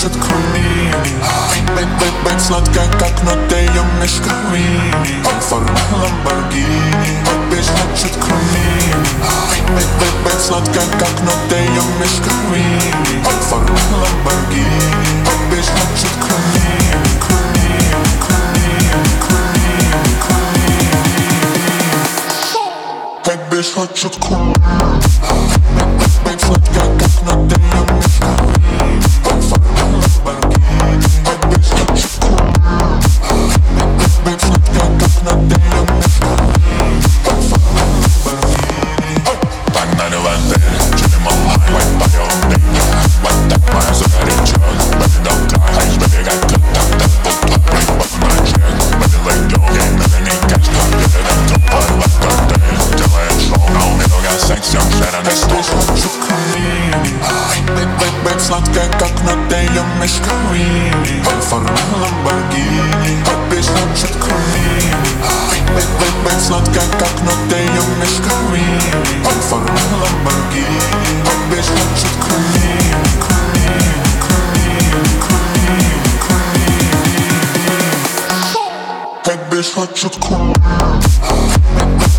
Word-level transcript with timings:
хочет 0.00 0.12
курить 0.12 0.94
Бэйб, 1.76 1.88
бэйб, 2.00 2.14
бэйб, 2.24 2.40
сладко, 2.40 2.80
как 2.98 3.22
на 3.22 3.32
ее 3.54 3.82
мешка 4.00 4.30
вини 4.52 5.22
Форма 5.40 5.78
Ламборгини 5.92 7.24
Бэйб, 7.50 7.66
хочет 7.66 8.12
курить 8.16 8.96
Бэйб, 9.50 9.90
бэйб, 10.00 10.24
бэйб, 10.24 10.40
сладко, 10.40 10.80
как 10.98 11.20
на 11.22 11.56
ее 11.56 11.82
мешка 12.00 12.30
вини 12.52 13.22
Форма 13.48 13.78
Ламборгини 13.92 15.29
there's 23.60 23.74
such 23.74 24.04
a 24.06 24.20
Cool. 24.20 25.49
на 55.18 55.30
службу 55.30 55.96
шукали 55.96 56.94
Бэб-бэб, 57.66 58.40
сладкая, 58.40 58.88
как 58.98 59.12
над 59.24 59.52
ее 59.52 59.82
мешками 60.00 60.92
Формула 61.48 62.08
богини, 62.24 63.18
обычно 63.26 63.80
шутками 63.96 64.82
Бэб-бэб, 65.74 66.40
сладкая, 66.46 66.88
как 66.98 67.22
над 67.22 67.58
ее 67.58 67.82
мешками 68.00 68.80
Формула 69.48 70.08
богини, 70.24 71.22
обычно 71.26 71.84
шутками 71.96 72.70
Hey 79.26 79.38
bitch, 79.48 79.76
let 79.76 80.02
your 80.02 80.10
cool. 80.20 82.09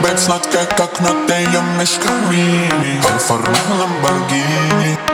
Бэт 0.00 0.20
сладкая, 0.20 0.64
как 0.64 1.00
на 1.00 1.26
тейле 1.26 1.60
мешка 1.78 2.08
Формула 3.18 3.86
богини. 4.02 5.07